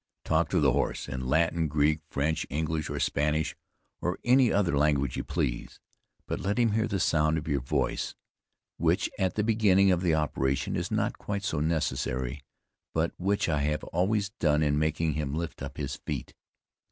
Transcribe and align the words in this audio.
"Talk 0.25 0.49
to 0.49 0.59
the 0.59 0.71
horse 0.71 1.07
in 1.07 1.27
Latin, 1.27 1.67
Greek, 1.67 1.99
French, 2.09 2.43
English, 2.49 2.89
or 2.89 2.99
Spanish, 2.99 3.55
or 4.01 4.15
in 4.23 4.31
any 4.31 4.51
other 4.51 4.75
language 4.75 5.15
you 5.15 5.23
please; 5.23 5.79
but 6.25 6.39
let 6.39 6.57
him 6.57 6.71
hear 6.71 6.87
the 6.87 6.99
sound 6.99 7.37
of 7.37 7.47
your 7.47 7.59
voice, 7.61 8.15
which 8.77 9.11
at 9.19 9.35
the 9.35 9.43
beginning 9.43 9.91
of 9.91 10.01
the 10.01 10.15
operation 10.15 10.75
is 10.75 10.89
not 10.89 11.19
quite 11.19 11.43
so 11.43 11.59
necessary, 11.59 12.43
but 12.95 13.11
which 13.17 13.47
I 13.47 13.61
have 13.61 13.83
always 13.93 14.29
done 14.29 14.63
in 14.63 14.79
making 14.79 15.13
him 15.13 15.35
lift 15.35 15.61
up 15.61 15.77
his 15.77 15.97
feet. 15.97 16.33